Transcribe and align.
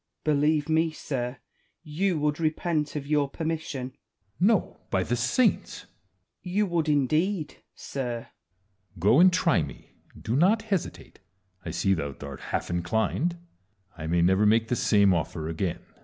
Wallace. 0.25 0.35
Believe 0.41 0.67
me, 0.67 0.89
sir, 0.89 1.37
you 1.83 2.17
would 2.17 2.39
repent 2.39 2.95
of 2.95 3.05
your 3.05 3.29
per 3.29 3.45
mission. 3.45 3.85
Edward. 3.89 3.97
No, 4.39 4.77
by 4.89 5.03
the 5.03 5.15
saints! 5.15 5.81
Wallace. 5.83 5.95
You 6.41 6.65
would 6.65 6.89
indeed, 6.89 7.57
sir. 7.75 8.13
Edward. 8.13 8.99
Go, 8.99 9.19
and 9.19 9.31
try 9.31 9.61
me; 9.61 9.91
do 10.19 10.35
not 10.35 10.63
hesitate: 10.63 11.19
I 11.63 11.69
see 11.69 11.93
thou 11.93 12.15
art 12.19 12.41
half 12.49 12.71
inclined; 12.71 13.37
I 13.95 14.07
may 14.07 14.23
never 14.23 14.47
make 14.47 14.69
the 14.69 14.75
same 14.75 15.11
ofier 15.11 15.47
again. 15.47 15.81